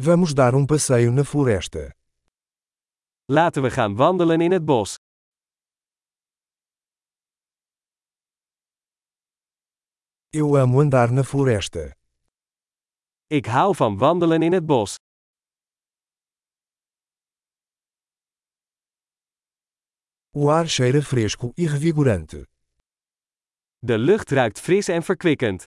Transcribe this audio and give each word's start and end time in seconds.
Vamos 0.00 0.32
dar 0.32 0.54
um 0.54 0.64
passeio 0.64 1.10
na 1.10 1.24
floresta. 1.24 1.92
Laten 3.28 3.62
we 3.62 3.70
gaan 3.70 3.96
wandelen 3.96 4.40
in 4.40 4.52
het 4.52 4.64
bos. 4.64 4.96
Eu 10.30 10.56
amo 10.56 10.80
andar 10.80 11.12
na 11.12 11.24
floresta. 11.24 11.96
Ik 13.26 13.46
hou 13.46 13.74
van 13.74 13.98
wandelen 13.98 14.42
in 14.42 14.52
het 14.52 14.66
bos. 14.66 14.96
O 20.30 20.48
ar 20.48 20.68
cheira 20.68 21.02
fresco 21.02 21.52
e 21.54 21.66
revigorante. 21.66 22.46
De 23.78 23.98
lucht 23.98 24.30
ruikt 24.30 24.60
fris 24.60 24.88
en 24.88 25.02
verkwikkend. 25.02 25.66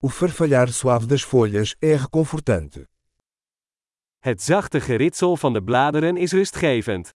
O 0.00 0.08
farfalhar 0.08 0.72
suave 0.72 1.06
das 1.08 1.22
folhas 1.22 1.74
é 1.80 1.96
reconfortante. 1.96 2.88
Het 4.18 4.42
zachte 4.42 4.80
geritsel 4.80 5.36
van 5.36 5.52
de 5.52 5.62
bladeren 5.62 6.16
is 6.16 6.32
rustgevend. 6.32 7.10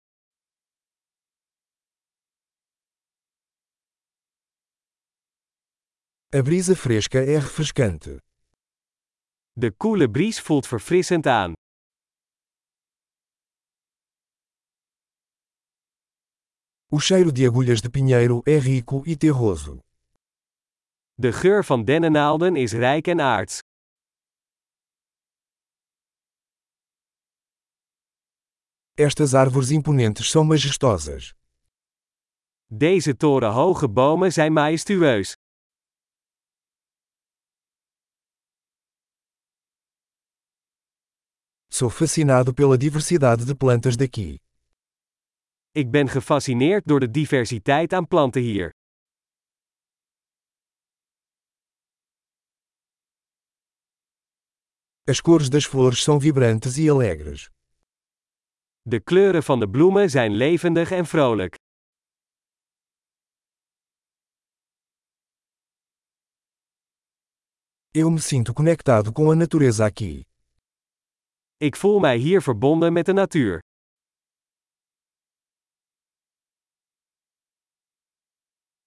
A 6.35 6.41
brisa 6.41 6.76
fresca 6.76 7.20
é 7.20 7.38
refrescante. 7.38 8.21
De 9.52 9.71
koele 9.71 10.09
bries 10.09 10.41
voelt 10.41 10.68
verfrissend 10.68 11.27
aan. 11.27 11.54
O 16.90 16.99
cheiro 16.99 17.32
de 17.32 17.45
agulhas 17.45 17.82
de 17.82 17.90
pinheiro 17.90 18.41
é 18.45 18.57
rico 18.57 19.04
e 19.05 19.16
terroso. 19.16 19.91
De 21.21 21.31
geur 21.31 21.66
van 21.66 21.85
dennennaalden 21.85 22.55
is 22.55 22.71
rijk 22.71 23.07
en 23.07 23.21
aards. 23.21 23.59
Estas 28.93 29.34
árvores 29.34 29.70
imponentes 29.70 30.29
são 30.31 30.43
majestosas. 30.43 31.34
Deze 32.65 33.15
torenhoge 33.18 33.90
bomen 33.90 34.34
zijn 34.34 34.54
majestueus. 34.54 35.35
Sou 41.68 41.91
fascinado 41.91 42.53
pela 42.53 42.77
diversidade 42.77 43.46
de 43.46 43.55
plantas 43.55 43.96
daqui. 43.96 44.37
Ik 45.71 45.91
ben 45.91 46.07
gefascineerd 46.09 46.87
door 46.87 46.99
de 46.99 47.12
diversiteit 47.12 47.93
aan 47.93 48.07
planten 48.07 48.41
hier. 48.41 48.79
As 55.07 55.20
cores 55.20 55.49
das 55.49 55.66
flores 55.66 56.04
são 56.04 56.20
vibrantes 56.20 56.77
e 56.77 56.88
alegres. 56.88 57.49
De 58.84 58.99
kleuren 58.99 59.43
van 59.43 59.60
de 59.60 59.70
bloemen 59.70 60.10
zijn 60.10 60.32
levendig 60.32 60.91
en 60.91 61.05
vrolijk. 61.05 61.55
Eu 67.91 68.12
me 68.12 68.19
sinto 68.19 68.53
conectado 68.53 69.12
com 69.12 69.31
a 69.31 69.35
natureza 69.35 69.85
aqui. 69.85 70.24
Ik 71.58 71.75
voel 71.75 72.00
mij 72.00 72.18
hier 72.18 72.41
verbonden 72.41 72.94
met 72.94 73.06
de 73.06 73.13
natuur. 73.13 73.59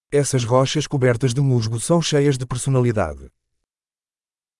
Essas 0.09 0.45
rochas 0.45 0.87
cobertas 0.87 1.33
de 1.33 1.41
musgo 1.41 1.79
são 1.79 2.01
cheias 2.01 2.37
de 2.37 2.45
personalidade. 2.45 3.31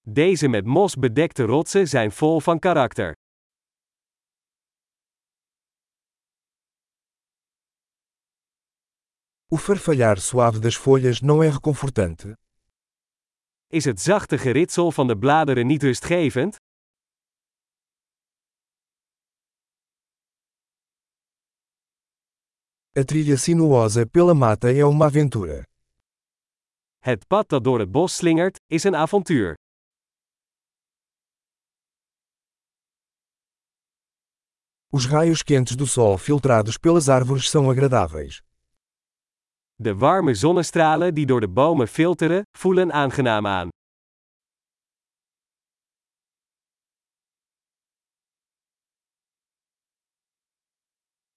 Deze 0.07 0.47
met 0.47 0.65
mos 0.65 0.95
bedekte 0.95 1.43
rotsen 1.43 1.87
zijn 1.87 2.11
vol 2.11 2.39
van 2.39 2.59
karakter. 2.59 3.13
O 9.47 9.57
farfalhar 9.57 10.17
suave 10.17 10.59
das 10.59 10.75
folhas 10.75 11.21
não 11.21 11.43
é 11.43 11.49
reconfortante? 11.49 12.37
Is 13.67 13.85
het 13.85 14.01
zachte 14.01 14.37
geritsel 14.37 14.91
van 14.91 15.07
de 15.07 15.17
bladeren 15.17 15.67
niet 15.67 15.83
rustgevend? 15.83 16.55
A 22.99 23.03
trilha 23.03 23.37
sinuosa 23.37 24.05
pela 24.05 24.33
mata 24.33 24.67
é 24.71 24.83
uma 24.83 25.05
aventura. 25.05 25.63
Het 26.99 27.27
pad 27.27 27.49
dat 27.49 27.63
door 27.63 27.79
het 27.79 27.91
bos 27.91 28.15
slingert, 28.15 28.59
is 28.67 28.83
een 28.83 28.95
avontuur. 28.95 29.55
Os 34.97 35.05
raios 35.05 35.43
quentes 35.43 35.75
do 35.75 35.85
sol 35.85 36.17
filtrados 36.17 36.77
pelas 36.77 37.09
árvores 37.09 37.49
são 37.49 37.69
agradáveis. 37.69 38.41
De 39.77 39.93
warme 39.93 40.33
zonnestralen 40.33 41.13
die 41.13 41.25
door 41.25 41.41
de 41.41 41.49
bomen 41.49 41.87
filteren, 41.87 42.43
voelen 42.57 42.93
aangenaam 42.93 43.45
aan. 43.45 43.67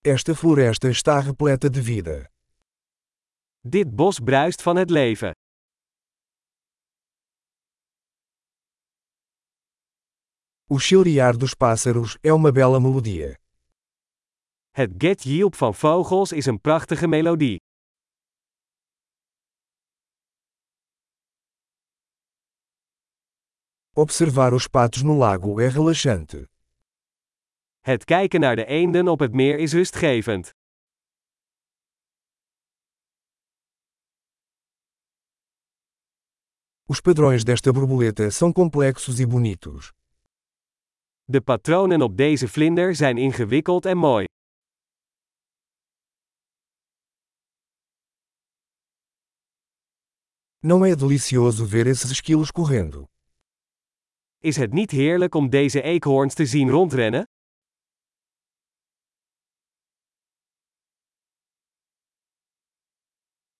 Esta 0.05 0.35
floresta 0.35 0.89
está 0.89 1.19
repleta 1.19 1.69
de 1.69 1.83
vida. 1.83 2.31
Dit 3.65 3.91
bos 3.91 4.21
bruist 4.21 4.63
van 4.63 4.77
het 4.77 4.91
leven. 4.91 5.33
O 10.71 10.79
chilrear 10.79 11.37
dos 11.37 11.55
pássaros 11.55 12.17
é 12.23 12.33
uma 12.33 12.53
bela 12.53 12.79
melodia. 12.79 13.37
Het 14.79 14.95
get-jielp 14.99 15.55
van 15.55 15.75
vogels 15.75 16.33
is 16.33 16.47
een 16.47 16.61
prachtige 16.61 17.07
melodie. 17.07 17.57
Observar 23.93 24.53
os 24.53 24.67
patos 24.69 25.03
no 25.03 25.15
lago 25.17 25.59
é 25.59 25.69
relaxante. 25.69 26.49
Het 27.81 28.05
kijken 28.05 28.41
naar 28.41 28.57
de 28.57 28.65
eenden 28.67 29.09
op 29.09 29.19
het 29.19 29.33
meer 29.33 29.59
is 29.59 29.73
rustgevend. 29.73 30.51
Os 36.85 37.01
padrões 37.01 37.45
desta 37.45 37.73
borboleta 37.73 38.31
são 38.31 38.53
complexos 38.53 39.19
e 39.19 39.27
bonitos. 39.27 39.93
De 41.25 41.41
patronen 41.41 42.03
op 42.03 42.17
deze 42.17 42.49
vlinder 42.49 42.95
zijn 42.95 43.17
ingewikkeld 43.19 43.87
en 43.87 43.97
mooi. 43.97 44.27
Não 50.61 50.85
é 50.85 50.97
delicioso 50.97 51.65
ver 51.65 51.87
esses 51.87 52.11
esquilos 52.11 52.51
correndo? 52.51 53.07
Is 54.39 54.57
het 54.57 54.73
niet 54.73 54.91
heerlijk 54.91 55.35
om 55.35 55.51
deze 55.51 55.83
eekhoorns 55.83 56.35
te 56.35 56.47
zien 56.47 56.71
rondrennen? 56.71 57.25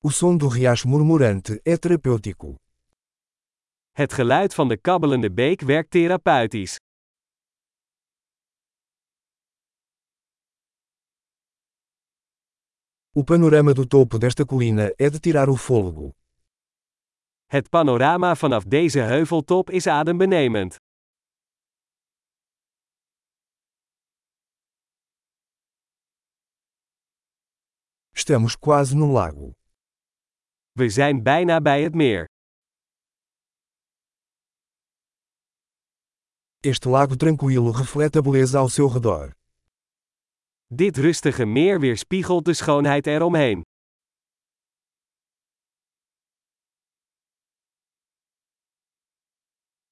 O 0.01 0.11
som 0.11 0.39
do 0.39 0.49
riacho 0.49 0.89
murmurante 0.89 1.61
é 1.63 1.77
terapêutico. 1.77 2.55
Het 3.93 4.13
geluid 4.13 4.55
van 4.55 4.69
de 4.69 4.77
kabbelende 4.77 5.33
beek 5.33 5.61
werkt 5.61 5.91
therapeutisch. 5.91 6.77
O 13.13 13.25
panorama 13.25 13.73
do 13.73 13.87
topo 13.87 14.19
desta 14.19 14.45
colina 14.45 14.93
é 14.97 15.11
de 15.11 15.21
tirar 15.21 15.49
o 15.49 15.57
fôlego. 15.57 16.13
Het 17.49 17.69
panorama 17.69 18.35
vanaf 18.35 18.65
deze 18.65 18.99
heuveltop 19.01 19.71
is 19.71 19.87
adembenemend. 19.87 20.77
Estamos 28.11 28.59
quase 28.59 28.97
no 28.97 29.07
lago. 29.07 29.53
We 30.73 30.89
zijn 30.89 31.23
bijna 31.23 31.61
bij 31.61 31.83
het 31.83 31.95
meer. 31.95 32.27
Este 36.61 36.89
lago 36.89 37.15
tranquilo 37.15 37.71
reflete 37.71 38.19
a 38.19 38.23
beleza 38.23 38.59
ao 38.59 38.69
seu 38.69 38.93
redor. 38.93 39.33
Dit 40.67 40.97
rustige 40.97 41.45
meer 41.45 41.81
weerspiegelt 41.81 42.45
de 42.45 42.55
schoonheid 42.55 43.07
eromheen. 43.07 43.63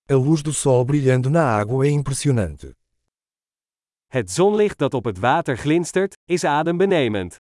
A 0.08 0.14
luz 0.14 0.40
do 0.40 0.52
sol 0.52 0.84
brilhando 0.84 1.28
na 1.28 1.42
água 1.42 1.84
é 1.84 1.90
impressionante. 1.90 2.76
Het 4.06 4.30
zonlicht 4.30 4.78
dat 4.78 4.94
op 4.94 5.04
het 5.04 5.18
water 5.18 5.56
glinstert, 5.56 6.14
is 6.24 6.44
adembenemend. 6.44 7.36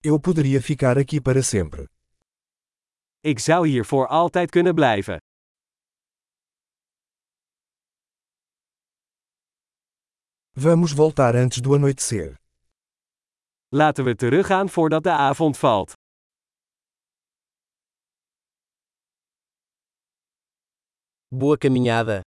Eu 0.00 0.18
poderia 0.20 0.60
ficar 0.60 0.98
aqui 0.98 1.20
para 1.20 1.42
sempre. 1.42 1.88
Ik 3.20 3.38
zou 3.38 3.68
hier 3.68 3.84
voor 3.84 4.06
altijd 4.08 4.50
kunnen 4.50 4.74
blijven. 4.74 5.18
Vamos 10.52 10.92
voltar 10.92 11.34
antes 11.36 11.60
do 11.62 11.74
anoitecer. 11.74 12.43
Laten 13.74 14.04
we 14.04 14.14
teruggaan 14.14 14.68
voordat 14.68 15.02
de 15.02 15.10
avond 15.10 15.58
valt. 15.58 15.92
Boa 21.28 21.56
caminhada. 21.56 22.24